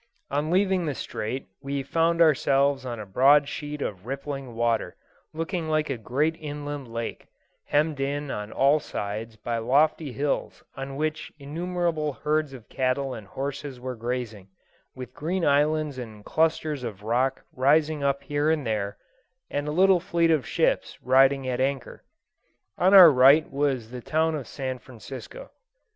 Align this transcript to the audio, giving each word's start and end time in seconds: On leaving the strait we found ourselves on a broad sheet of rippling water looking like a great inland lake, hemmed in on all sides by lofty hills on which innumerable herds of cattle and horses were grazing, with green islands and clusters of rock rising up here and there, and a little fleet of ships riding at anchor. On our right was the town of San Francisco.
On 0.31 0.49
leaving 0.49 0.87
the 0.87 0.95
strait 0.95 1.45
we 1.61 1.83
found 1.83 2.23
ourselves 2.23 2.87
on 2.87 2.99
a 2.99 3.05
broad 3.05 3.47
sheet 3.47 3.83
of 3.83 4.07
rippling 4.07 4.55
water 4.55 4.95
looking 5.31 5.69
like 5.69 5.91
a 5.91 5.97
great 5.99 6.35
inland 6.39 6.87
lake, 6.87 7.27
hemmed 7.65 7.99
in 7.99 8.31
on 8.31 8.51
all 8.51 8.79
sides 8.79 9.35
by 9.35 9.59
lofty 9.59 10.11
hills 10.11 10.63
on 10.75 10.95
which 10.95 11.31
innumerable 11.37 12.13
herds 12.13 12.51
of 12.51 12.67
cattle 12.67 13.13
and 13.13 13.27
horses 13.27 13.79
were 13.79 13.93
grazing, 13.95 14.47
with 14.95 15.13
green 15.13 15.45
islands 15.45 15.99
and 15.99 16.25
clusters 16.25 16.83
of 16.83 17.03
rock 17.03 17.45
rising 17.53 18.01
up 18.03 18.23
here 18.23 18.49
and 18.49 18.65
there, 18.65 18.97
and 19.51 19.67
a 19.67 19.71
little 19.71 19.99
fleet 19.99 20.31
of 20.31 20.47
ships 20.47 20.97
riding 21.03 21.47
at 21.47 21.61
anchor. 21.61 22.03
On 22.75 22.95
our 22.95 23.11
right 23.11 23.47
was 23.51 23.91
the 23.91 24.01
town 24.01 24.33
of 24.33 24.47
San 24.47 24.79
Francisco. 24.79 25.51